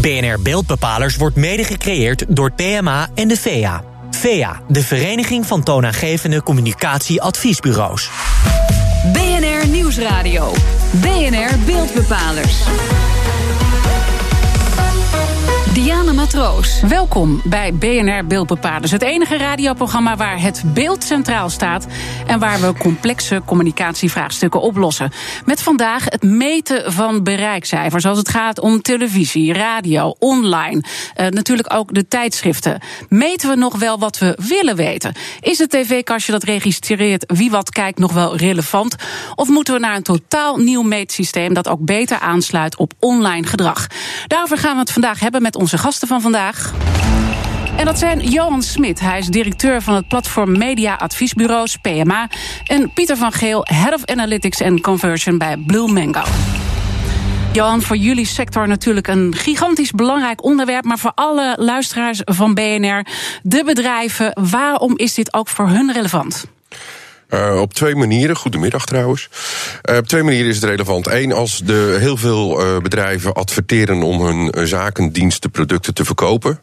[0.00, 3.82] BNR Beeldbepalers wordt mede gecreëerd door PMA en de VEA.
[4.10, 8.10] VEA, de Vereniging van Toonaangevende Communicatieadviesbureaus.
[9.12, 10.52] BNR Nieuwsradio.
[11.00, 12.62] BNR Beeldbepalers.
[15.80, 16.80] Diana Matroos.
[16.80, 18.90] Welkom bij BNR Beeldbepalers.
[18.90, 21.86] Het enige radioprogramma waar het beeld centraal staat
[22.26, 25.10] en waar we complexe communicatievraagstukken oplossen.
[25.44, 30.82] Met vandaag het meten van bereikcijfers als het gaat om televisie, radio, online.
[31.16, 32.80] Uh, natuurlijk ook de tijdschriften.
[33.08, 35.14] Meten we nog wel wat we willen weten?
[35.40, 38.96] Is het tv-kastje dat registreert wie wat kijkt nog wel relevant?
[39.34, 43.86] Of moeten we naar een totaal nieuw meetsysteem dat ook beter aansluit op online gedrag?
[44.26, 46.72] Daarover gaan we het vandaag hebben met onze gasten van vandaag.
[47.76, 52.28] En dat zijn Johan Smit, hij is directeur van het platform Media Adviesbureaus, PMA.
[52.66, 56.22] En Pieter van Geel, Head of Analytics and Conversion bij Blue Mango.
[57.52, 60.84] Johan, voor jullie sector natuurlijk een gigantisch belangrijk onderwerp.
[60.84, 63.06] Maar voor alle luisteraars van BNR,
[63.42, 66.44] de bedrijven, waarom is dit ook voor hun relevant?
[67.34, 68.36] Uh, op twee manieren.
[68.36, 69.28] Goedemiddag trouwens.
[69.90, 71.06] Uh, op twee manieren is het relevant.
[71.06, 76.60] Eén, als de heel veel uh, bedrijven adverteren om hun zaken, diensten, producten te verkopen.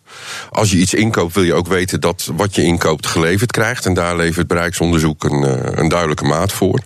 [0.49, 3.85] Als je iets inkoopt, wil je ook weten dat wat je inkoopt geleverd krijgt.
[3.85, 5.43] En daar levert bereiksonderzoek een,
[5.79, 6.79] een duidelijke maat voor.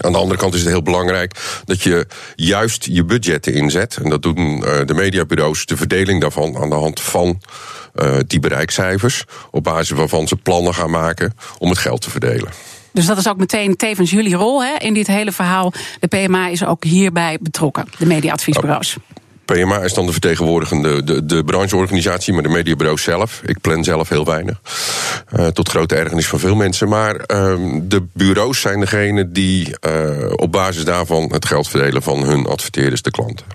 [0.00, 3.96] Aan de andere kant is het heel belangrijk dat je juist je budgetten inzet.
[4.02, 7.40] En dat doen de mediabureaus, de verdeling daarvan aan de hand van
[8.26, 9.24] die bereikcijfers.
[9.50, 12.48] Op basis waarvan ze plannen gaan maken om het geld te verdelen.
[12.94, 15.72] Dus dat is ook meteen tevens jullie rol hè, in dit hele verhaal.
[16.00, 18.96] De PMA is ook hierbij betrokken, de mediaadviesbureaus.
[19.44, 23.40] PMA is dan de vertegenwoordigende de, de brancheorganisatie, maar de mediabureau zelf.
[23.44, 24.60] Ik plan zelf heel weinig.
[25.36, 26.88] Uh, tot grote ergernis van veel mensen.
[26.88, 32.22] Maar uh, de bureaus zijn degene die uh, op basis daarvan het geld verdelen van
[32.22, 33.46] hun adverteerders, de klanten.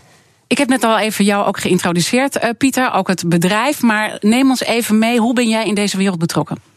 [0.47, 3.81] Ik heb net al even jou ook geïntroduceerd, Pieter, ook het bedrijf.
[3.81, 6.68] Maar neem ons even mee, hoe ben jij in deze wereld betrokken?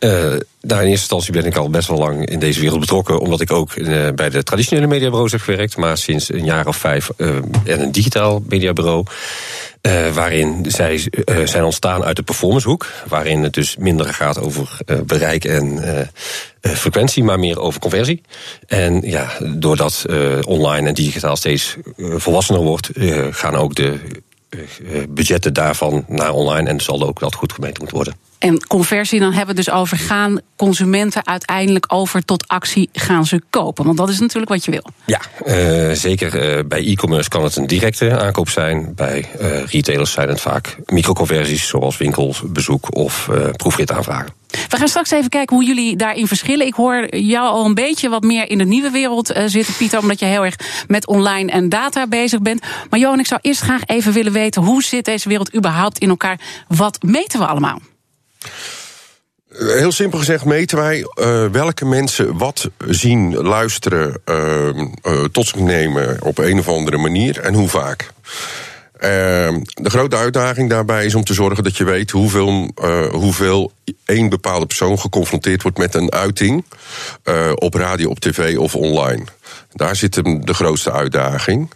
[0.00, 3.40] Uh, in eerste instantie ben ik al best wel lang in deze wereld betrokken, omdat
[3.40, 7.10] ik ook uh, bij de traditionele mediabureaus heb gewerkt, maar sinds een jaar of vijf
[7.16, 7.28] uh,
[7.64, 9.04] en een digitaal mediabureau.
[10.12, 11.08] waarin zij
[11.44, 15.82] zijn ontstaan uit de performancehoek, waarin het dus minder gaat over bereik en
[16.60, 18.22] frequentie, maar meer over conversie.
[18.66, 20.04] En ja, doordat
[20.46, 22.90] online en digitaal steeds volwassener wordt,
[23.30, 23.98] gaan ook de
[25.08, 28.14] budgetten daarvan naar online en zal ook dat goed gemeten moeten worden.
[28.38, 33.42] En conversie, dan hebben we dus over gaan consumenten uiteindelijk over tot actie gaan ze
[33.50, 33.84] kopen.
[33.84, 34.84] Want dat is natuurlijk wat je wil.
[35.06, 38.92] Ja, uh, zeker uh, bij e-commerce kan het een directe aankoop zijn.
[38.94, 44.43] Bij uh, retailers zijn het vaak microconversies, zoals winkelbezoek of proefritaanvragen.
[44.68, 46.66] We gaan straks even kijken hoe jullie daarin verschillen.
[46.66, 50.18] Ik hoor jou al een beetje wat meer in de nieuwe wereld zitten, Pieter, omdat
[50.18, 50.56] je heel erg
[50.86, 52.62] met online en data bezig bent.
[52.90, 56.08] Maar Johan, ik zou eerst graag even willen weten hoe zit deze wereld überhaupt in
[56.08, 56.40] elkaar?
[56.68, 57.80] Wat meten we allemaal?
[59.58, 65.56] Heel simpel gezegd meten wij uh, welke mensen wat zien, luisteren, uh, uh, tot zich
[65.56, 68.12] nemen op een of andere manier en hoe vaak.
[69.04, 72.70] Ehm, de grote uitdaging daarbij is om te zorgen dat je weet hoeveel,
[73.10, 73.72] hoeveel
[74.04, 76.64] één bepaalde persoon geconfronteerd wordt met een uiting
[77.54, 79.24] op radio, op tv of online.
[79.72, 81.70] Daar zit de grootste uitdaging.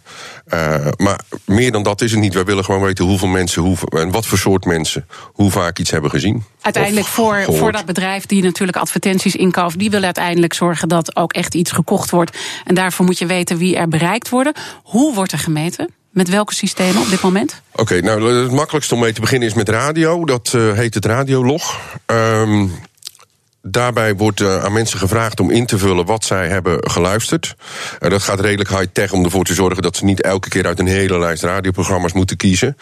[0.53, 2.33] Uh, maar meer dan dat is het niet.
[2.33, 5.91] Wij willen gewoon weten hoeveel mensen, hoe, en wat voor soort mensen, hoe vaak iets
[5.91, 6.43] hebben gezien.
[6.61, 11.33] Uiteindelijk voor, voor dat bedrijf die natuurlijk advertenties inkoopt, die wil uiteindelijk zorgen dat ook
[11.33, 12.37] echt iets gekocht wordt.
[12.65, 14.53] En daarvoor moet je weten wie er bereikt worden.
[14.83, 15.89] Hoe wordt er gemeten?
[16.19, 17.61] Met welke systemen op dit moment?
[17.75, 20.25] Oké, nou het makkelijkste om mee te beginnen is met radio.
[20.25, 21.79] Dat uh, heet het radiolog.
[22.05, 22.71] Um,
[23.61, 27.55] Daarbij wordt uh, aan mensen gevraagd om in te vullen wat zij hebben geluisterd.
[27.99, 30.79] Uh, dat gaat redelijk high-tech om ervoor te zorgen dat ze niet elke keer uit
[30.79, 32.77] een hele lijst radioprogramma's moeten kiezen.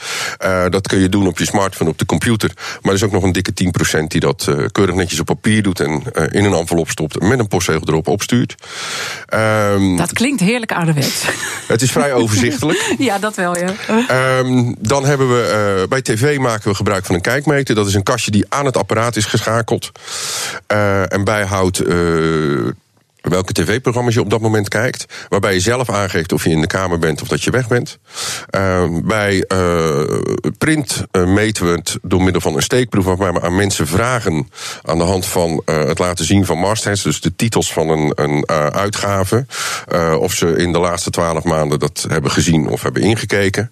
[0.45, 2.51] Uh, dat kun je doen op je smartphone, op de computer.
[2.55, 3.51] Maar er is ook nog een dikke
[3.99, 7.39] 10% die dat keurig netjes op papier doet en in een envelop stopt en met
[7.39, 8.55] een postzegel erop opstuurt.
[9.33, 11.25] Um, dat klinkt heerlijk ouderwets.
[11.67, 12.95] Het is vrij overzichtelijk.
[12.97, 13.73] ja, dat wel, ja.
[14.39, 17.75] Um, dan hebben we bij tv maken we gebruik van een kijkmeter.
[17.75, 19.91] Dat is een kastje die aan het apparaat is geschakeld.
[20.73, 22.67] Uh, en bijhoudt uh,
[23.29, 25.06] welke tv-programma's je op dat moment kijkt.
[25.29, 28.00] Waarbij je zelf aangeeft of je in de kamer bent of dat je weg bent.
[28.56, 30.02] Uh, bij uh,
[30.58, 33.06] print uh, meten we het door middel van een steekproef.
[33.06, 34.50] Waarbij we aan mensen vragen
[34.84, 37.03] aan de hand van het laten zien van mastheads.
[37.03, 39.46] Dus de titels van een, een uitgave.
[40.20, 43.72] of ze in de laatste twaalf maanden dat hebben gezien of hebben ingekeken.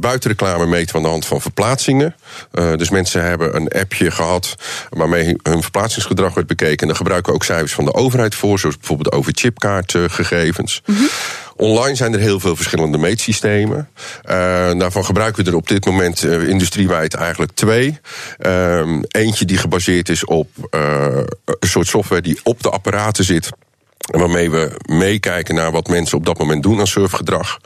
[0.00, 2.14] buitenreclame meten we aan de hand van verplaatsingen.
[2.50, 4.54] dus mensen hebben een appje gehad
[4.90, 6.78] waarmee hun verplaatsingsgedrag werd bekeken.
[6.78, 10.82] En dan gebruiken we ook cijfers van de overheid overheid voor, zoals bijvoorbeeld over chipkaartgegevens.
[11.56, 13.88] Online zijn er heel veel verschillende meetsystemen.
[14.24, 14.32] Uh,
[14.78, 17.98] daarvan gebruiken we er op dit moment uh, industriewijd eigenlijk twee.
[18.46, 20.48] Uh, eentje die gebaseerd is op
[21.60, 23.50] een soort software die op de apparaten zit.
[24.08, 27.58] Waarmee we meekijken naar wat mensen op dat moment doen aan surfgedrag.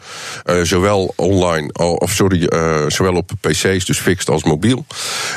[0.47, 4.85] Uh, zowel online, of sorry, uh, zowel op PC's, dus fixed als mobiel.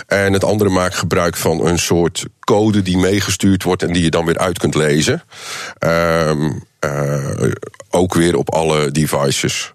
[0.07, 4.09] En het andere maakt gebruik van een soort code die meegestuurd wordt en die je
[4.09, 5.23] dan weer uit kunt lezen.
[5.79, 6.31] Uh,
[7.89, 9.73] ook weer op alle devices.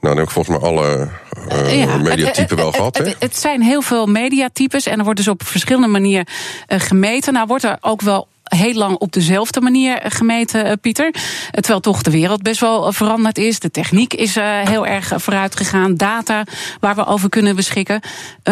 [0.00, 1.08] Nou, dan heb ik volgens mij alle
[1.52, 2.98] uh, ja, mediatypen wel gehad.
[2.98, 6.26] Het, het, zijn heel veel mediatypes en er wordt dus op verschillende manieren
[6.66, 7.32] gemeten.
[7.32, 11.14] Nou wordt er ook wel heel lang op dezelfde manier gemeten, eh, Pieter.
[11.50, 13.58] Terwijl toch de wereld best wel veranderd is.
[13.58, 15.94] De techniek is heel erg vooruit gegaan.
[15.94, 16.44] Data
[16.80, 18.00] waar we over kunnen beschikken.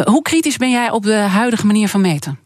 [0.05, 2.39] Hoe kritisch ben jij op de huidige manier van meten?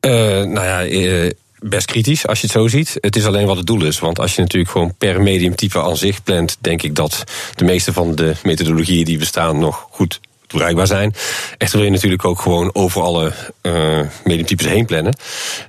[0.00, 2.96] nou ja best kritisch als je het zo ziet.
[3.00, 3.98] Het is alleen wat het doel is.
[3.98, 7.24] Want als je natuurlijk gewoon per mediumtype aan zich plant, denk ik dat
[7.54, 11.14] de meeste van de methodologieën die bestaan nog goed bereikbaar zijn.
[11.58, 13.32] Echter wil je natuurlijk ook gewoon over alle
[13.62, 15.16] uh, mediumtypes heen plannen.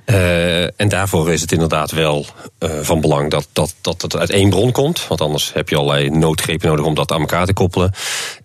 [0.05, 2.25] Uh, en daarvoor is het inderdaad wel
[2.59, 5.07] uh, van belang dat, dat, dat het uit één bron komt.
[5.07, 7.91] Want anders heb je allerlei noodgrepen nodig om dat aan elkaar te koppelen.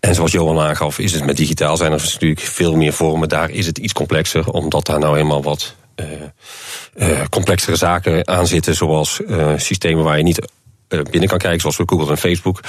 [0.01, 3.29] En zoals Johan aangaf, is het met digitaal zijn er natuurlijk veel meer vormen.
[3.29, 5.75] Daar is het iets complexer, omdat daar nou helemaal wat
[7.31, 9.21] complexere zaken aan zitten, zoals
[9.57, 10.47] systemen waar je niet eh,
[11.11, 12.61] binnen kan kijken, zoals we Google en Facebook.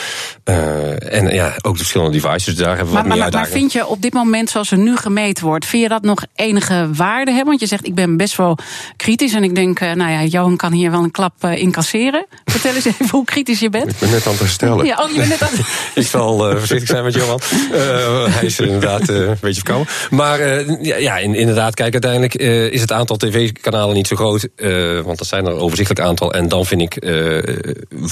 [0.45, 2.55] Uh, en ja, ook de verschillende devices.
[2.55, 4.77] Daar hebben we maar, wat meer maar, maar vind je op dit moment, zoals er
[4.77, 7.47] nu gemeten wordt, vind je dat nog enige waarde hebben?
[7.47, 8.57] Want je zegt, ik ben best wel
[8.95, 9.33] kritisch.
[9.33, 12.25] En ik denk, uh, nou ja, Johan kan hier wel een klap uh, incasseren.
[12.45, 13.89] Vertel eens even hoe kritisch je bent.
[13.89, 14.85] Ik ben net aan het herstellen.
[14.93, 15.49] Ja, oh, je bent net aan
[16.03, 17.39] Ik zal voorzichtig zijn met Johan.
[18.29, 19.87] hij is inderdaad een beetje verkouden.
[20.09, 20.39] Maar
[20.81, 22.35] ja, inderdaad, kijk, uiteindelijk
[22.73, 24.47] is het aantal tv-kanalen niet zo groot.
[25.03, 26.33] want dat zijn er een overzichtelijk aantal.
[26.33, 26.95] En dan vind ik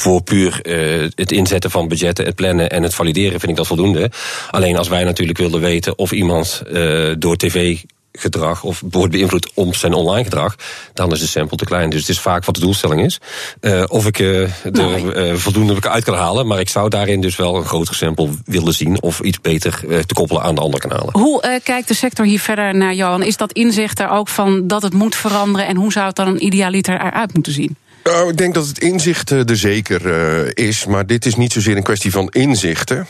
[0.01, 3.67] voor puur uh, het inzetten van budgetten, het plannen en het valideren vind ik dat
[3.67, 4.11] voldoende.
[4.51, 7.77] Alleen als wij natuurlijk willen weten of iemand uh, door tv
[8.11, 10.55] gedrag of wordt beïnvloed om zijn online gedrag,
[10.93, 11.89] dan is de sample te klein.
[11.89, 13.19] Dus het is vaak wat de doelstelling is.
[13.61, 17.35] Uh, of ik uh, er uh, voldoende uit kan halen, maar ik zou daarin dus
[17.35, 21.19] wel een grotere sample willen zien of iets beter te koppelen aan de andere kanalen.
[21.19, 23.23] Hoe kijkt de sector hier verder naar, Johan?
[23.23, 26.27] Is dat inzicht er ook van dat het moet veranderen en hoe zou het dan
[26.27, 27.75] een idealiter eruit moeten zien?
[28.03, 30.85] Nou, ik denk dat het inzicht er zeker uh, is.
[30.85, 32.97] Maar dit is niet zozeer een kwestie van inzichten.
[32.97, 33.05] Uh,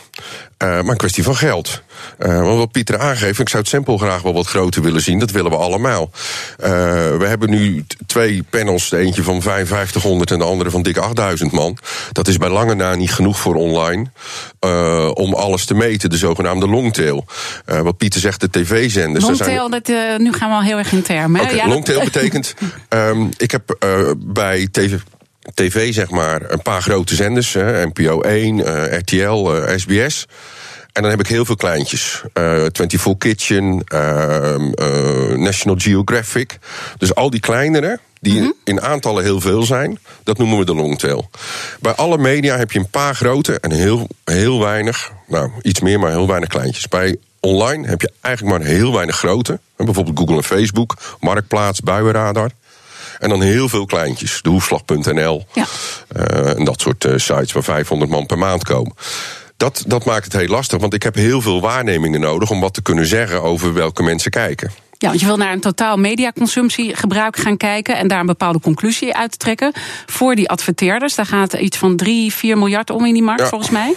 [0.57, 1.81] maar een kwestie van geld.
[2.17, 5.19] Want wat Pieter aangeeft, ik zou het sample graag wel wat groter willen zien.
[5.19, 6.11] Dat willen we allemaal.
[6.57, 8.89] we hebben nu twee panels.
[8.89, 11.77] De eentje van 5500 en de andere van dik 8000 man.
[12.11, 14.05] Dat is bij lange na niet genoeg voor online.
[15.13, 16.09] om alles te meten.
[16.09, 17.25] De zogenaamde longtail.
[17.65, 19.25] wat Pieter zegt, de tv-zenders.
[19.25, 19.87] Longtail, dat,
[20.17, 21.41] nu gaan we al heel erg in termen.
[21.41, 22.53] Okay, ja, longtail betekent...
[22.89, 23.75] um, ik heb
[24.17, 24.97] bij TV,
[25.53, 27.53] TV, zeg maar, een paar grote zenders.
[27.53, 30.27] NPO 1, uh, RTL, uh, SBS.
[30.93, 32.21] En dan heb ik heel veel kleintjes.
[32.33, 36.59] Uh, 24 Kitchen, uh, National Geographic.
[36.97, 38.53] Dus al die kleinere, die mm -hmm.
[38.63, 41.29] in aantallen heel veel zijn, dat noemen we de longtail.
[41.79, 45.99] Bij alle media heb je een paar grote en heel, heel weinig, nou iets meer,
[45.99, 46.87] maar heel weinig kleintjes.
[46.87, 49.59] Bij online heb je eigenlijk maar heel weinig grote.
[49.75, 52.51] Bijvoorbeeld Google en Facebook, Marktplaats, Buienradar.
[53.19, 54.41] En dan heel veel kleintjes.
[54.41, 55.45] De hoefslag.nl.
[55.53, 55.65] Ja.
[56.15, 58.93] Uh, en dat soort uh, sites waar 500 man per maand komen.
[59.61, 62.73] Dat, dat maakt het heel lastig, want ik heb heel veel waarnemingen nodig om wat
[62.73, 64.71] te kunnen zeggen over welke mensen kijken.
[64.97, 69.15] Ja, want je wil naar een totaal mediaconsumptiegebruik gaan kijken en daar een bepaalde conclusie
[69.15, 69.71] uit trekken
[70.05, 71.15] voor die adverteerders.
[71.15, 73.93] Daar gaat iets van 3, 4 miljard om in die markt, volgens mij.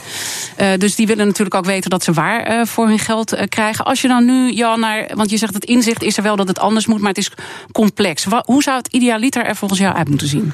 [0.60, 3.40] Uh, dus die willen natuurlijk ook weten dat ze waar uh, voor hun geld uh,
[3.48, 3.84] krijgen.
[3.84, 5.10] Als je dan nu, Jan, naar.
[5.14, 7.30] Want je zegt het inzicht is er wel dat het anders moet, maar het is
[7.72, 8.24] complex.
[8.24, 10.52] Wat, hoe zou het idealiter er volgens jou uit moeten zien?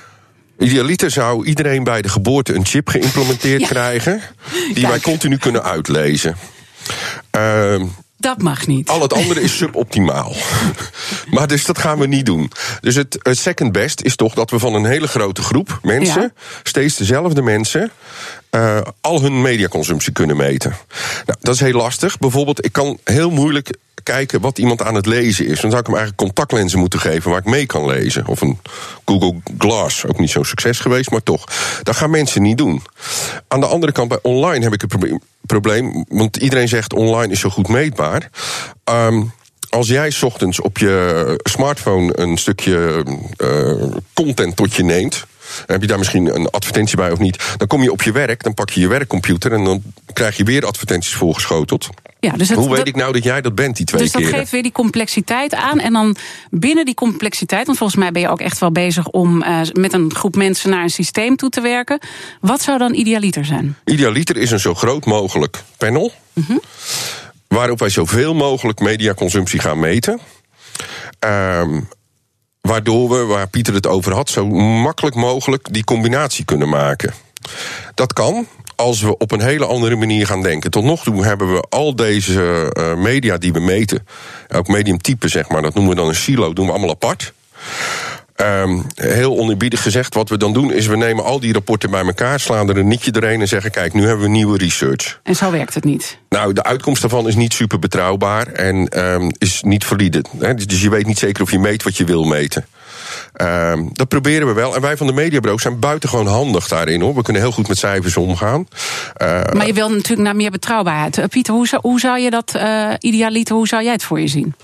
[0.60, 3.66] Idealiter zou iedereen bij de geboorte een chip geïmplementeerd ja.
[3.66, 4.22] krijgen.
[4.52, 4.86] die Kijk.
[4.86, 6.36] wij continu kunnen uitlezen.
[7.36, 7.82] Uh,
[8.16, 8.88] dat mag niet.
[8.88, 10.34] Al het andere is suboptimaal.
[11.34, 12.50] maar dus dat gaan we niet doen.
[12.80, 16.22] Dus het, het, second best is toch dat we van een hele grote groep mensen,
[16.22, 16.32] ja.
[16.62, 17.90] steeds dezelfde mensen,
[18.50, 20.76] uh, al hun mediaconsumptie kunnen meten.
[21.26, 22.18] Nou, dat is heel lastig.
[22.18, 25.60] Bijvoorbeeld, ik kan heel moeilijk kijken wat iemand aan het lezen is.
[25.60, 28.26] Dan zou ik hem eigenlijk contactlenzen moeten geven waar ik mee kan lezen.
[28.26, 28.58] Of een
[29.04, 31.44] Google Glass, ook niet zo'n succes geweest, maar toch.
[31.82, 32.82] Dat gaan mensen niet doen.
[33.48, 37.40] Aan de andere kant, bij online heb ik het probleem, want iedereen zegt online is
[37.40, 38.30] zo goed meetbaar.
[38.84, 39.32] Um,
[39.68, 43.04] als jij ochtends op je smartphone een stukje
[43.36, 45.26] uh, content tot je neemt.
[45.66, 47.54] Heb je daar misschien een advertentie bij of niet?
[47.56, 50.44] Dan kom je op je werk, dan pak je je werkcomputer en dan krijg je
[50.44, 51.88] weer advertenties voorgeschoteld.
[52.20, 54.12] Ja, dus het, Hoe weet dat- ik nou dat jij dat bent, die twee Dus
[54.12, 54.38] dat keren?
[54.38, 55.78] geeft weer die complexiteit aan.
[55.80, 56.16] En dan
[56.50, 59.92] binnen die complexiteit, want volgens mij ben je ook echt wel bezig om eh, met
[59.92, 61.98] een groep mensen naar een systeem toe te werken.
[62.40, 63.76] Wat zou dan idealiter zijn?
[63.84, 66.12] Idealiter is een zo groot mogelijk panel.
[67.48, 70.20] Waarop wij zoveel mogelijk mediaconsumptie gaan meten.
[71.18, 71.80] Ehm,
[72.60, 77.14] waardoor we, waar Pieter het over had, zo makkelijk mogelijk die combinatie kunnen maken.
[77.94, 80.70] Dat kan als we op een hele andere manier gaan denken.
[80.70, 84.06] Tot nog toe hebben we al deze eh, media die we meten,
[84.48, 87.32] elk mediumtype zeg maar, dat noemen we dan een silo, doen we allemaal apart.
[88.40, 92.04] Ehm, heel oneerbiedig gezegd, wat we dan doen is we nemen al die rapporten bij
[92.04, 95.20] elkaar, slaan er een nietje doorheen en zeggen: kijk, nu hebben we nieuwe research.
[95.22, 96.18] En zo werkt het niet.
[96.28, 100.24] Nou, de uitkomst daarvan is niet super betrouwbaar en ehm, is niet valide.
[100.38, 100.54] Hè?
[100.54, 102.66] Dus- Dus je weet niet zeker of je meet wat je wil meten.
[103.32, 104.74] Ehm, dat proberen we wel.
[104.74, 107.14] En wij van de mediabureaus zijn buitengewoon handig daarin hoor.
[107.14, 108.66] We kunnen heel goed met cijfers omgaan.
[109.16, 111.18] Eh, Maar je wil natuurlijk naar meer betrouwbaarheid.
[111.18, 114.20] Eh, Pieter, hoe zou, hoe zou je dat eh idealiter, hoe zou jij het voor
[114.20, 114.54] je zien?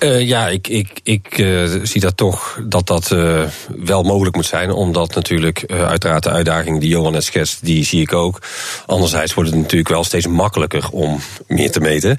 [0.00, 3.42] Eh, ja, ik, ik, ik eh, zie dat toch dat dat eh,
[3.78, 4.70] wel mogelijk moet zijn.
[4.70, 8.42] Omdat natuurlijk uiteraard de uitdaging die Johan net schetst, die zie ik ook.
[8.86, 12.18] Anderzijds wordt het natuurlijk wel steeds makkelijker om meer te meten.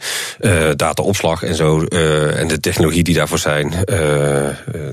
[0.75, 1.83] Dataopslag en zo.
[1.83, 3.69] en de technologie die daarvoor zijn.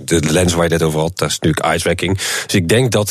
[0.04, 2.16] de lens waar je het over had, dat is natuurlijk eye-tracking.
[2.16, 3.10] Dus ik denk dat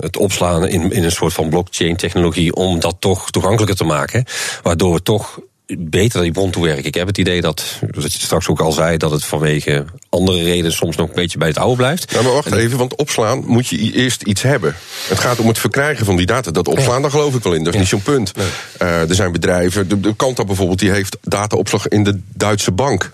[0.00, 2.54] het opslaan in, in een soort van blockchain technologie...
[2.54, 4.24] om dat toch toegankelijker te maken.
[4.62, 6.84] Waardoor we toch beter die bron toe werken.
[6.84, 9.84] Ik heb het idee dat, dat je het straks ook al zei, dat het vanwege
[10.08, 12.12] andere redenen soms nog een beetje bij het oude blijft.
[12.12, 14.76] Nou, maar wacht even, want opslaan moet je eerst iets hebben.
[15.08, 16.50] Het gaat om het verkrijgen van die data.
[16.50, 17.64] Dat opslaan, daar geloof ik wel in.
[17.64, 18.32] Dat is niet zo'n punt.
[18.78, 23.12] Eh, er zijn bedrijven, de, de Kanta bijvoorbeeld, die heeft dataopslag in de Duitse bank.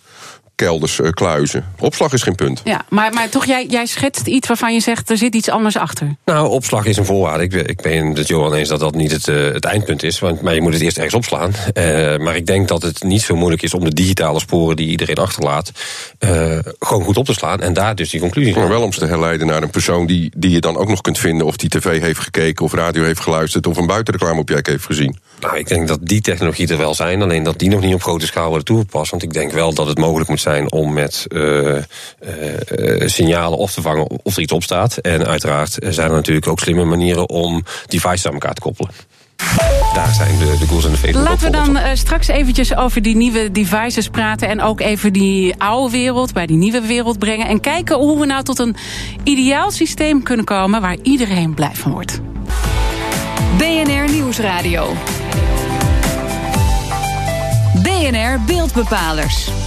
[0.54, 1.64] Kelders, eh, kluizen.
[1.78, 2.60] Opslag is geen punt.
[2.64, 5.76] Ja, maar, maar toch, jij, jij schetst iets waarvan je zegt er zit iets anders
[5.76, 6.16] achter.
[6.24, 7.42] Nou, opslag is een voorwaarde.
[7.44, 10.18] Ik, ben- ik ben het Johan eens dat dat niet het, eh, het eindpunt is.
[10.18, 11.52] Want, maar je moet het eerst ergens opslaan.
[11.72, 14.88] Eh, maar ik denk dat het niet zo moeilijk is om de digitale sporen die
[14.88, 15.70] iedereen achterlaat.
[16.18, 17.60] eh, gewoon goed op te slaan.
[17.60, 20.32] En daar dus die conclusie Maar wel om ze te herleiden naar een persoon die,
[20.36, 21.46] die je dan ook nog kunt vinden.
[21.46, 25.16] Of die tv heeft gekeken, of radio heeft geluisterd, of een buitenreclameobject heeft gezien.
[25.40, 28.02] Nou, ik denk dat die technologie er wel zijn, alleen dat die nog niet op
[28.02, 29.10] grote schaal worden toegepast.
[29.10, 31.82] Want ik denk wel dat het mogelijk moet zijn om met eh, eh,
[32.20, 34.96] eh, signalen op te vangen of er iets op staat.
[34.96, 38.90] En uiteraard zijn er natuurlijk ook slimme manieren om devices aan elkaar te koppelen.
[39.94, 43.16] Daar zijn de, de goals en de Facebook Laten we dan straks eventjes over die
[43.16, 44.48] nieuwe devices praten.
[44.48, 47.46] En ook even die oude wereld bij die nieuwe wereld brengen.
[47.46, 48.76] En kijken hoe we nou tot een
[49.24, 52.20] ideaal systeem kunnen komen waar iedereen blij van wordt.
[53.56, 54.96] BNR Nieuwsradio.
[57.82, 59.61] BNR Beeldbepalers.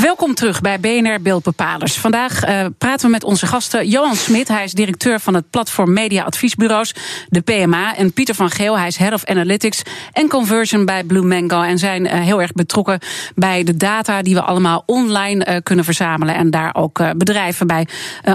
[0.00, 1.98] Welkom terug bij BNR Beeldbepalers.
[1.98, 4.48] Vandaag eh, praten we met onze gasten Johan Smit.
[4.48, 6.94] Hij is directeur van het platform Media Adviesbureaus,
[7.28, 7.96] de PMA.
[7.96, 9.82] En Pieter van Geel, hij is Head of Analytics
[10.12, 11.62] en Conversion bij Blue Mango.
[11.62, 12.98] En zijn eh, heel erg betrokken
[13.34, 16.34] bij de data die we allemaal online eh, kunnen verzamelen.
[16.34, 17.86] En daar ook bedrijven bij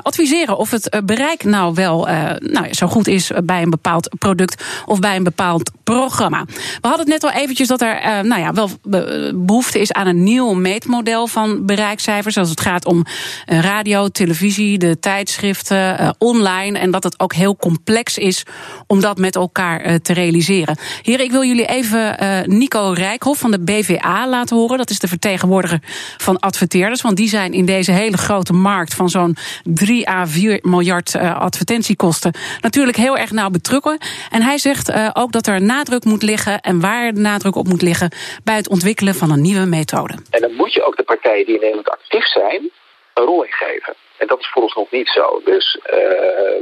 [0.01, 2.07] adviseren of het bereik nou wel
[2.39, 6.45] nou, zo goed is bij een bepaald product of bij een bepaald programma.
[6.81, 10.07] We hadden het net al eventjes dat er nou ja, wel be- behoefte is aan
[10.07, 12.37] een nieuw meetmodel van bereikcijfers.
[12.37, 13.05] Als het gaat om
[13.45, 16.79] eh, radio, televisie, de tijdschriften, eh, online.
[16.79, 18.43] En dat het ook heel complex is
[18.87, 20.77] om dat met elkaar eh, te realiseren.
[21.01, 22.15] Heren, ik wil jullie even
[22.45, 24.77] Nico Rijkhoff van de BVA laten horen.
[24.77, 25.79] Dat is de vertegenwoordiger
[26.17, 27.01] van adverteerders.
[27.01, 32.33] Want die zijn in deze hele grote markt van zo'n 3 à 4 miljard advertentiekosten
[32.61, 33.97] natuurlijk heel erg nauw betrokken.
[34.29, 37.81] En hij zegt ook dat er nadruk moet liggen en waar de nadruk op moet
[37.81, 38.11] liggen
[38.43, 40.13] bij het ontwikkelen van een nieuwe methode.
[40.29, 42.71] En dan moet je ook de partijen die in Nederland actief zijn,
[43.13, 43.95] een rol in geven.
[44.17, 45.41] En dat is voor ons nog niet zo.
[45.43, 45.97] Dus eh,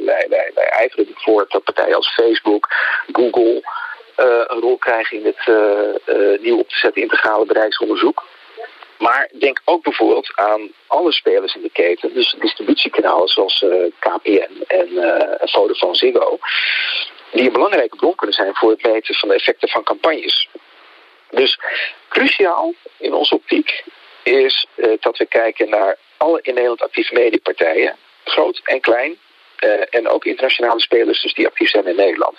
[0.05, 2.67] wij, wij, wij ijveren ervoor dat partijen als Facebook,
[3.11, 3.61] Google
[4.15, 5.47] eh, een rol krijgen in het
[6.05, 8.25] eh, nieuw op te zetten integrale bereiksonderzoek.
[8.97, 13.65] Maar denk ook bijvoorbeeld aan alle spelers in de keten, dus distributiekanalen zoals
[13.99, 14.89] KPN en
[15.39, 16.37] Vodafone Ziggo,
[17.31, 20.49] die een belangrijke bron kunnen zijn voor het meten van de effecten van campagnes.
[21.29, 21.59] Dus
[22.09, 23.83] cruciaal in onze optiek
[24.27, 29.17] is eh, dat we kijken naar alle in Nederland actieve mediepartijen, groot en klein,
[29.57, 32.37] eh, en ook internationale spelers dus die actief zijn in Nederland.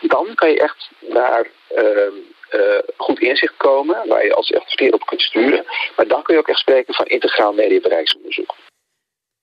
[0.00, 2.12] Dan kan je echt naar ehm,
[2.48, 5.64] eh, goed inzicht komen, waar je als adverteerder op kunt sturen.
[5.96, 8.54] Maar dan kun je ook echt spreken van integraal mediabereiksonderzoek.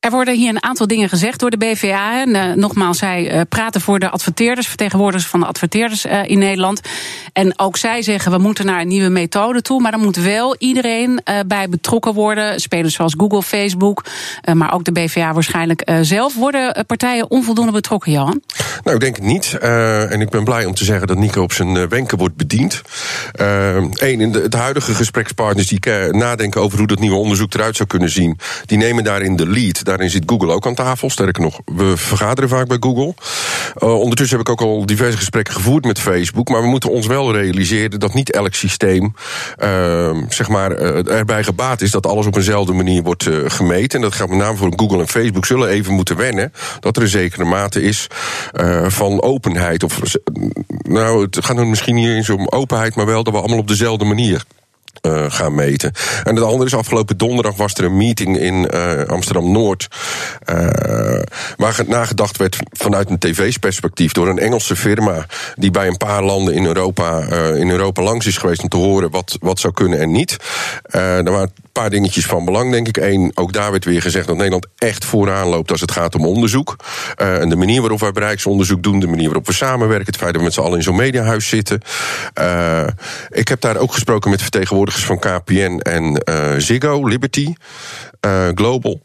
[0.05, 2.21] Er worden hier een aantal dingen gezegd door de BVA.
[2.21, 6.39] En, uh, nogmaals, zij uh, praten voor de adverteerders, vertegenwoordigers van de adverteerders uh, in
[6.39, 6.81] Nederland.
[7.33, 9.81] En ook zij zeggen we moeten naar een nieuwe methode toe.
[9.81, 12.59] Maar dan moet wel iedereen bij betrokken worden.
[12.59, 14.05] Spelers zoals Google, Facebook,
[14.53, 16.35] maar ook de BVA waarschijnlijk zelf.
[16.35, 18.41] Worden partijen onvoldoende betrokken, Johan?
[18.83, 19.57] Nou, ik denk het niet.
[19.59, 22.81] en ik ben blij om te zeggen dat Nico op zijn wenken wordt bediend.
[23.33, 25.79] Eén, de, de huidige gesprekspartners die
[26.11, 29.85] nadenken over hoe dat nieuwe onderzoek eruit zou kunnen zien, die nemen daarin de lead.
[29.95, 31.09] Daarin zit Google ook aan tafel.
[31.09, 33.13] Sterker nog, we vergaderen vaak bij Google.
[33.83, 36.49] Uh, ondertussen heb ik ook al diverse gesprekken gevoerd met Facebook.
[36.49, 39.13] Maar we moeten ons wel realiseren dat niet elk systeem
[39.63, 43.99] uh, zeg maar, uh, erbij gebaat is dat alles op eenzelfde manier wordt uh, gemeten.
[43.99, 45.45] En dat geldt met name voor Google en Facebook.
[45.45, 48.07] Zullen even moeten wennen dat er een zekere mate is
[48.87, 49.83] van openheid.
[49.83, 49.99] Of,
[50.81, 54.05] nou, het gaat misschien niet eens om openheid, maar wel dat we allemaal op dezelfde
[54.05, 54.45] manier
[55.05, 55.91] uh, gaan meten.
[56.23, 59.87] En het andere is, afgelopen donderdag was er een meeting in uh, Amsterdam-Noord...
[60.49, 61.21] Uh,
[61.57, 64.11] waar nagedacht werd vanuit een tv-perspectief...
[64.11, 67.21] door een Engelse firma die bij een paar landen in Europa,
[67.53, 68.61] in Europa langs is geweest...
[68.61, 70.37] om te horen wat, wat zou kunnen en niet.
[70.91, 72.97] er waren paar dingetjes van belang, denk ik.
[72.97, 76.25] Eén, ook daar werd weer gezegd dat Nederland echt vooraan loopt als het gaat om
[76.25, 76.75] onderzoek.
[77.21, 80.31] Uh, en de manier waarop wij bereiksonderzoek doen, de manier waarop we samenwerken, het feit
[80.31, 81.81] dat we met z'n allen in zo'n mediahuis zitten.
[82.39, 82.87] Uh,
[83.29, 87.53] ik heb daar ook gesproken met vertegenwoordigers van KPN en uh, Ziggo, Liberty,
[88.55, 89.01] Global.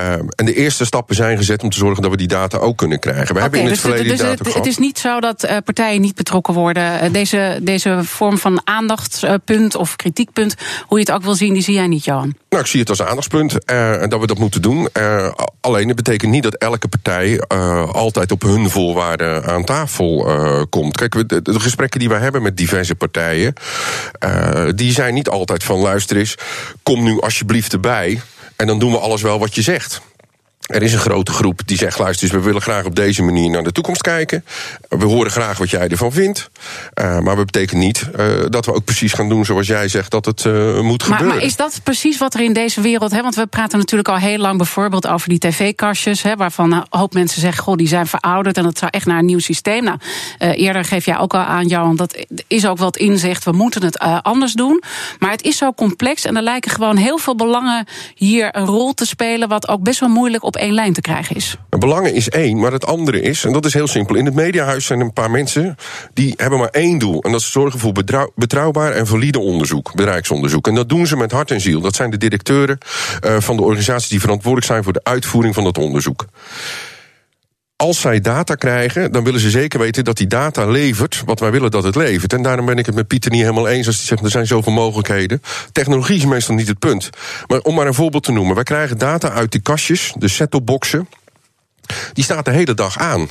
[0.00, 2.76] Uh, en de eerste stappen zijn gezet om te zorgen dat we die data ook
[2.76, 3.26] kunnen krijgen.
[3.26, 4.54] We okay, hebben in het dus, verleden dus data het, gehad.
[4.56, 7.04] Het is niet zo dat uh, partijen niet betrokken worden.
[7.04, 10.54] Uh, deze, deze vorm van aandachtspunt of kritiekpunt,
[10.86, 12.34] hoe je het ook wil zien, die zie jij niet, Johan?
[12.48, 14.88] Nou, ik zie het als aandachtspunt en dat we dat moeten doen.
[15.60, 17.40] alleen, het betekent niet dat elke partij
[17.92, 20.28] altijd op hun voorwaarden aan tafel
[20.70, 20.96] komt.
[20.96, 23.54] Kijk, de, de, gesprekken die wij hebben met diverse partijen,
[24.74, 26.34] die zijn niet altijd van luister eens,
[26.82, 28.20] kom nu alsjeblieft erbij.
[28.56, 30.00] En dan doen we alles wel wat je zegt.
[30.64, 33.62] Er is een grote groep die zegt: luister, we willen graag op deze manier naar
[33.62, 34.44] de toekomst kijken.
[34.88, 36.50] We horen graag wat jij ervan vindt.
[36.94, 40.10] Uh, maar dat betekent niet uh, dat we ook precies gaan doen zoals jij zegt
[40.10, 41.26] dat het uh, moet maar, gebeuren.
[41.26, 43.10] Maar is dat precies wat er in deze wereld.
[43.10, 46.22] Hè, want we praten natuurlijk al heel lang bijvoorbeeld over die tv-kastjes.
[46.22, 49.18] Hè, waarvan een hoop mensen zeggen: goh, die zijn verouderd en dat zou echt naar
[49.18, 49.84] een nieuw systeem.
[49.84, 49.98] Nou,
[50.38, 53.44] eerder geef jij ook al aan, Johan, dat is ook wat inzicht.
[53.44, 54.82] We moeten het anders doen.
[55.18, 58.94] Maar het is zo complex en er lijken gewoon heel veel belangen hier een rol
[58.94, 59.48] te spelen.
[59.48, 61.56] Wat ook best wel moeilijk op op één lijn te krijgen is.
[61.68, 64.14] Belangen is één, maar het andere is, en dat is heel simpel.
[64.14, 65.76] In het mediahuis zijn een paar mensen
[66.12, 67.22] die hebben maar één doel.
[67.22, 67.92] En dat is zorgen voor
[68.34, 70.66] betrouwbaar en valide onderzoek, bedrijfsonderzoek.
[70.66, 71.80] En dat doen ze met hart en ziel.
[71.80, 72.78] Dat zijn de directeuren
[73.24, 76.26] uh, van de organisaties die verantwoordelijk zijn voor de uitvoering van dat onderzoek
[77.84, 81.50] als zij data krijgen, dan willen ze zeker weten dat die data levert wat wij
[81.50, 82.32] willen dat het levert.
[82.32, 84.46] En daarom ben ik het met Pieter niet helemaal eens als hij zegt er zijn
[84.46, 85.42] zoveel mogelijkheden.
[85.72, 87.10] Technologie is meestal niet het punt.
[87.46, 91.08] Maar om maar een voorbeeld te noemen, wij krijgen data uit die kastjes, de set-top-boxen.
[92.12, 93.28] Die staat de hele dag aan.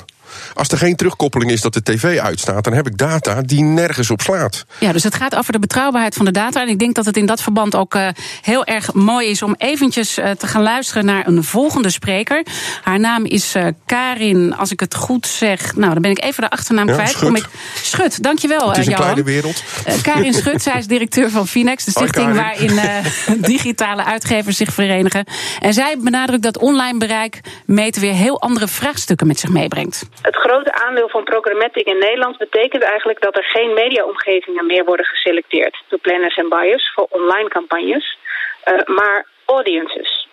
[0.54, 4.10] Als er geen terugkoppeling is dat de tv uitstaat, dan heb ik data die nergens
[4.10, 4.64] op slaat.
[4.78, 6.62] Ja, dus het gaat over de betrouwbaarheid van de data.
[6.62, 8.08] En ik denk dat het in dat verband ook uh,
[8.42, 12.46] heel erg mooi is om eventjes uh, te gaan luisteren naar een volgende spreker.
[12.82, 15.76] Haar naam is uh, Karin, als ik het goed zeg.
[15.76, 17.10] Nou, dan ben ik even de achternaam ja, kwijt.
[17.10, 17.24] Schut.
[17.24, 17.48] Kom ik...
[17.82, 18.68] Schut, dankjewel.
[18.68, 19.04] Het is een Johan.
[19.04, 19.62] kleine wereld.
[20.02, 22.80] Karin Schut, zij is directeur van Finex, de stichting waarin
[23.52, 25.24] digitale uitgevers zich verenigen.
[25.60, 30.06] En zij benadrukt dat online bereik meten weer heel andere vraagstukken met zich meebrengt.
[30.30, 35.06] Het grote aandeel van programmatic in Nederland betekent eigenlijk dat er geen mediaomgevingen meer worden
[35.06, 38.18] geselecteerd door planners en buyers voor online campagnes,
[38.64, 40.28] uh, maar audiences.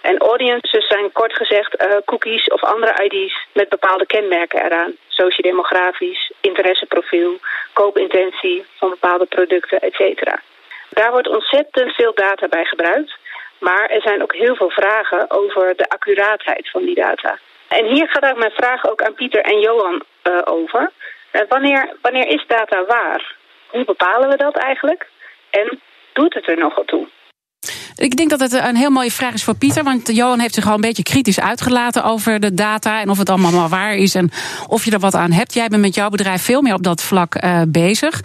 [0.00, 4.96] En audiences zijn kort gezegd uh, cookies of andere ID's met bepaalde kenmerken eraan.
[5.08, 7.38] Sociodemografisch, interesseprofiel,
[7.72, 10.32] koopintentie van bepaalde producten, etc.
[10.90, 13.16] Daar wordt ontzettend veel data bij gebruikt.
[13.58, 17.38] Maar er zijn ook heel veel vragen over de accuraatheid van die data.
[17.68, 20.92] En hier gaat ook mijn vraag ook aan Pieter en Johan uh, over.
[21.32, 23.34] Uh, wanneer, wanneer is data waar?
[23.66, 25.06] Hoe bepalen we dat eigenlijk?
[25.50, 25.80] En
[26.12, 27.06] doet het er nogal toe?
[27.96, 29.84] Ik denk dat het een heel mooie vraag is voor Pieter.
[29.84, 33.00] Want Johan heeft zich al een beetje kritisch uitgelaten over de data.
[33.00, 34.14] En of het allemaal maar waar is.
[34.14, 34.30] En
[34.68, 35.54] of je er wat aan hebt.
[35.54, 38.20] Jij bent met jouw bedrijf veel meer op dat vlak uh, bezig.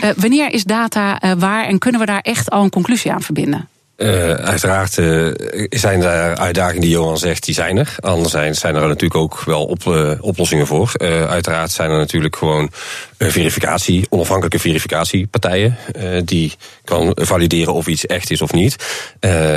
[0.00, 0.12] Ja.
[0.16, 3.68] wanneer is data waar en kunnen we daar echt al een conclusie aan verbinden?
[3.96, 5.32] Uh, uiteraard uh,
[5.68, 7.94] zijn er uitdagingen die Johan zegt, die zijn er.
[8.00, 10.92] Anderzijds zijn er natuurlijk ook wel uh, oplossingen voor.
[11.28, 12.70] uiteraard zijn er natuurlijk gewoon
[13.18, 15.76] verificatie, onafhankelijke verificatiepartijen
[16.24, 16.52] die
[16.84, 18.76] kan valideren of iets echt is of niet.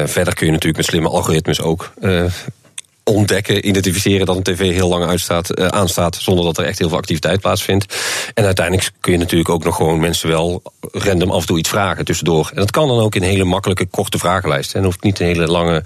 [0.06, 1.94] verder kun je natuurlijk met slimme algoritmes ook
[3.04, 6.90] ontdekken, identificeren dat een tv heel lang uitstaat, uh, aanstaat, zonder dat er echt heel
[6.90, 7.96] veel activiteit plaatsvindt.
[8.34, 11.70] En uiteindelijk kun je natuurlijk ook nog gewoon mensen wel random af en toe iets
[11.70, 12.50] vragen tussendoor.
[12.50, 14.80] En dat kan dan ook in hele makkelijke, korte vragenlijsten.
[14.80, 15.84] En hoeft niet een hele lange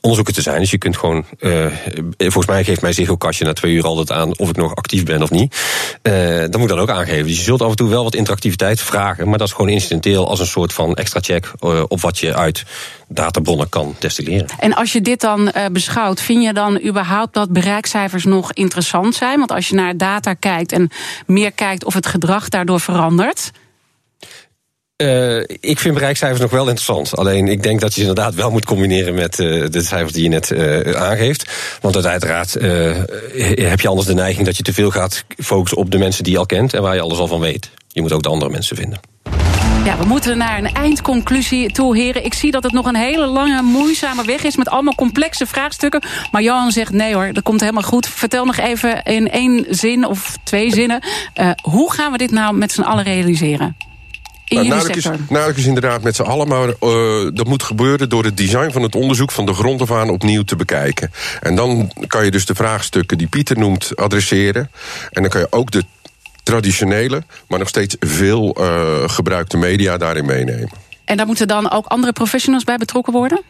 [0.00, 0.60] onderzoeken te zijn.
[0.60, 1.66] Dus je kunt gewoon, uh,
[2.18, 5.04] volgens mij geeft mij Ziggo Kastje na twee uur altijd aan of ik nog actief
[5.04, 5.56] ben of niet.
[6.02, 7.26] Uh, dat moet ik dan ook aangeven.
[7.26, 10.28] Dus je zult af en toe wel wat interactiviteit vragen, maar dat is gewoon incidenteel
[10.28, 11.52] als een soort van extra check
[11.88, 12.64] op wat je uit
[13.08, 14.46] databronnen kan destilleren.
[14.58, 19.38] En als je dit dan beschouwt, vind je dan überhaupt dat bereikcijfers nog interessant zijn?
[19.38, 20.90] Want als je naar data kijkt en
[21.26, 23.50] meer kijkt of het gedrag daardoor verandert.
[24.96, 27.16] Uh, ik vind bereikcijfers nog wel interessant.
[27.16, 30.22] Alleen ik denk dat je ze inderdaad wel moet combineren met uh, de cijfers die
[30.22, 31.50] je net uh, aangeeft.
[31.80, 35.98] Want uiteraard heb je anders de neiging dat je te veel gaat focussen op de
[35.98, 37.70] mensen die je al kent en waar je alles al van weet.
[37.88, 39.11] Je moet ook de andere mensen vinden.
[39.84, 42.24] Ja, we moeten naar een eindconclusie toe, heren.
[42.24, 44.56] Ik zie dat het nog een hele lange, moeizame weg is...
[44.56, 46.02] met allemaal complexe vraagstukken.
[46.30, 48.08] Maar Johan zegt, nee hoor, dat komt helemaal goed.
[48.08, 51.02] Vertel nog even in één zin of twee zinnen...
[51.40, 53.76] Uh, hoe gaan we dit nou met z'n allen realiseren?
[54.44, 58.36] In nou, is, is inderdaad met z'n allen, maar uh, dat moet gebeuren door het
[58.36, 61.10] design van het onderzoek van de grond af aan opnieuw te bekijken.
[61.40, 64.70] En dan kan je dus de vraagstukken die Pieter noemt adresseren.
[65.10, 65.84] En dan kan je ook de
[66.42, 70.70] traditionele, maar nog steeds veel uh, gebruikte media daarin meenemen.
[71.04, 73.42] En daar moeten dan ook andere professionals bij betrokken worden?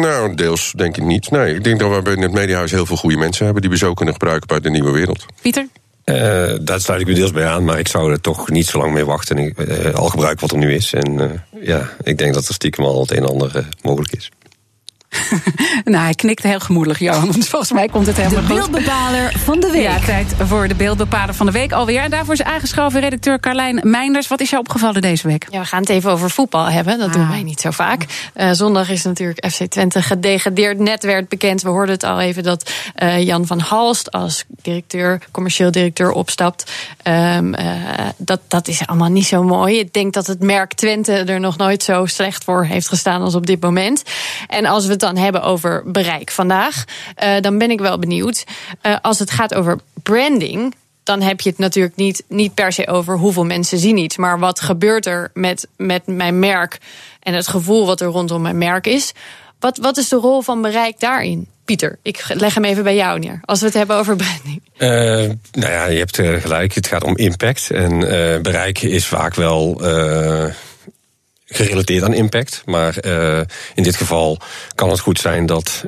[0.00, 1.30] Nou, deels denk ik niet.
[1.30, 3.62] Nee, ik denk dat we binnen het Mediahuis heel veel goede mensen hebben...
[3.62, 5.26] die we zo kunnen gebruiken bij de nieuwe wereld.
[5.40, 5.66] Pieter?
[6.04, 6.16] Uh,
[6.60, 8.92] daar sluit ik me deels bij aan, maar ik zou er toch niet zo lang
[8.92, 9.36] mee wachten.
[9.36, 10.92] En ik, uh, al gebruik wat er nu is.
[10.92, 11.30] En uh,
[11.66, 14.30] ja, ik denk dat er stiekem al het een en ander mogelijk is.
[15.84, 17.32] nou, hij knikt heel gemoedelijk, Johan.
[17.32, 18.64] Want volgens mij komt het helemaal de goed.
[18.64, 19.82] De beeldbepaler van de week.
[19.82, 22.02] Ja, tijd voor de beeldbepaler van de week alweer.
[22.02, 24.28] En daarvoor is aangeschoven redacteur Carlijn Meinders.
[24.28, 25.46] Wat is jou opgevallen deze week?
[25.50, 26.98] Ja, we gaan het even over voetbal hebben.
[26.98, 27.14] Dat ah.
[27.14, 28.06] doen wij niet zo vaak.
[28.36, 30.78] Uh, zondag is natuurlijk FC Twente gedegradeerd.
[30.78, 32.70] Net werd bekend, we hoorden het al even, dat
[33.02, 36.72] uh, Jan van Halst als directeur, commercieel directeur opstapt.
[37.04, 37.72] Um, uh,
[38.16, 39.78] dat, dat is allemaal niet zo mooi.
[39.78, 43.34] Ik denk dat het merk Twente er nog nooit zo slecht voor heeft gestaan als
[43.34, 44.02] op dit moment.
[44.48, 46.84] En als we dan hebben over bereik vandaag,
[47.22, 48.44] uh, dan ben ik wel benieuwd.
[48.82, 52.86] Uh, als het gaat over branding, dan heb je het natuurlijk niet, niet per se
[52.86, 54.16] over hoeveel mensen zien iets.
[54.16, 56.78] Maar wat gebeurt er met, met mijn merk
[57.20, 59.12] en het gevoel wat er rondom mijn merk is.
[59.58, 61.46] Wat, wat is de rol van bereik daarin?
[61.64, 63.40] Pieter, ik leg hem even bij jou neer.
[63.44, 64.62] Als we het hebben over branding.
[64.78, 64.88] Uh,
[65.52, 66.74] nou ja, je hebt gelijk.
[66.74, 67.70] Het gaat om impact.
[67.70, 69.80] En uh, bereik is vaak wel.
[71.50, 72.62] Gerelateerd aan impact.
[72.64, 73.40] Maar uh,
[73.74, 74.38] in dit geval
[74.74, 75.84] kan het goed zijn dat.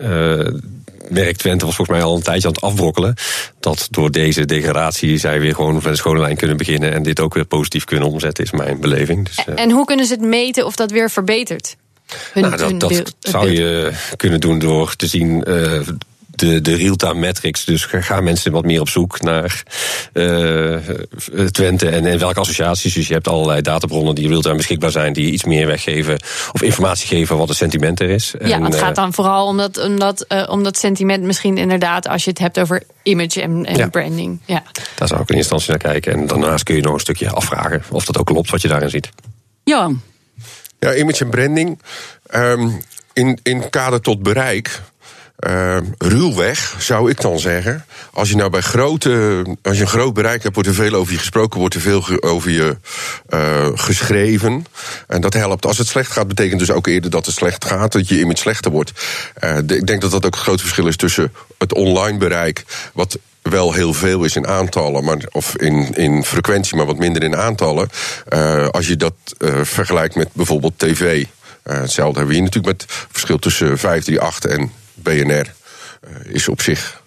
[1.09, 3.15] Merk Twente was volgens mij al een tijdje aan het afbrokkelen.
[3.61, 6.93] Dat door deze degradatie zij weer gewoon van de schone lijn kunnen beginnen.
[6.93, 9.25] En dit ook weer positief kunnen omzetten, is mijn beleving.
[9.27, 11.77] Dus, uh, en hoe kunnen ze het meten of dat weer verbetert?
[12.33, 15.45] Hun, nou, dat, zou je kunnen doen door te zien
[16.35, 17.65] de, de real-time metrics.
[17.65, 19.63] Dus gaan mensen wat meer op zoek naar
[20.13, 20.77] uh,
[21.51, 22.95] Twente en, en welke associaties.
[22.95, 26.19] Dus je hebt allerlei databronnen die real-time beschikbaar zijn, die iets meer weggeven
[26.53, 28.35] of informatie geven wat het sentiment er is.
[28.45, 31.59] Ja, en, het gaat dan vooral om dat, om, dat, uh, om dat sentiment misschien
[31.59, 33.89] inderdaad, als je het hebt over image en, en ja.
[33.89, 34.41] branding.
[34.47, 34.63] Ja.
[34.95, 36.13] Daar zou ik in instantie naar kijken.
[36.13, 38.91] En daarnaast kun je nog een stukje afvragen of dat ook klopt wat je daarin
[38.91, 39.09] ziet.
[39.65, 40.03] Johan.
[40.79, 41.81] Ja, image en branding.
[42.35, 42.81] Um,
[43.13, 44.81] in, in kader tot bereik
[45.49, 47.85] uh, ruwweg, zou ik dan zeggen.
[48.13, 49.45] Als je nou bij grote.
[49.63, 52.23] Als je een groot bereik hebt, wordt er veel over je gesproken, wordt er veel
[52.23, 52.77] over je
[53.31, 54.67] uh, geschreven.
[55.07, 55.67] En dat helpt.
[55.67, 58.37] Als het slecht gaat, betekent dus ook eerder dat het slecht gaat, dat je image
[58.37, 58.93] slechter wordt.
[59.65, 63.19] De, ik denk dat dat ook het grote verschil is tussen het online bereik, wat
[63.43, 67.37] wel heel veel is in aantallen, maar, of in, in frequentie, maar wat minder in
[67.37, 67.89] aantallen.
[68.71, 69.15] Als je dat
[69.63, 71.25] vergelijkt met bijvoorbeeld tv.
[71.63, 74.73] Hetzelfde hebben we hier natuurlijk met verschil tussen 538 en
[75.03, 77.03] BNR uh, is op zich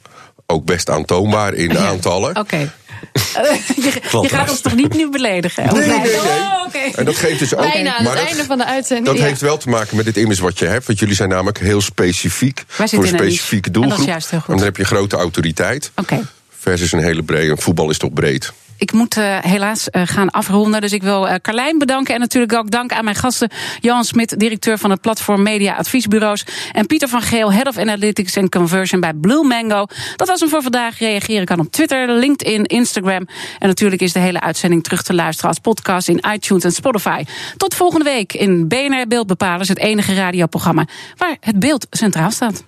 [0.45, 2.29] ook best aantoonbaar in aantallen.
[2.29, 2.39] Oké.
[2.39, 2.71] Okay.
[3.75, 5.73] je, je, gaat ons toch niet nu beledigen?
[5.73, 6.15] Nee, nee, nee.
[6.15, 6.91] Oh, okay.
[6.95, 7.71] En dat geeft dus ook.
[7.71, 9.07] Bijna aan het einde van de uitzending.
[9.07, 9.23] Dat ja.
[9.23, 10.85] heeft wel te maken met het image wat je hebt.
[10.85, 12.63] Want jullie zijn namelijk heel specifiek.
[12.77, 13.91] Wij voor een specifieke doelgroep.
[13.91, 14.49] En, dat is juist heel goed.
[14.49, 15.91] en dan heb je grote autoriteit.
[15.95, 16.21] Okay.
[16.59, 17.57] Versus een hele brede.
[17.57, 18.53] Voetbal is toch breed.
[18.77, 20.81] Ik moet uh, helaas uh, gaan afronden.
[20.81, 22.13] Dus ik wil uh, Carlijn bedanken.
[22.13, 23.49] En natuurlijk ook dank aan mijn gasten.
[23.81, 26.45] Johan Smit, directeur van het platform Media Adviesbureaus.
[26.71, 29.85] En Pieter van Geel, Head of Analytics and Conversion bij Blue Mango.
[30.15, 30.99] Dat was hem voor vandaag.
[30.99, 33.27] Reageren kan op Twitter, LinkedIn, Instagram.
[33.59, 37.23] En natuurlijk is de hele uitzending terug te luisteren als podcast in iTunes en Spotify.
[37.57, 42.63] Tot volgende week in BNR Beeldbepalers, het enige radioprogramma waar het beeld centraal staat.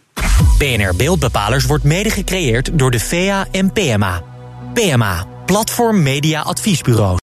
[0.57, 4.21] BNR Beeldbepalers wordt mede gecreëerd door de VEA en PMA.
[4.73, 5.36] PMA.
[5.47, 7.15] Platform Media Adviesbureau.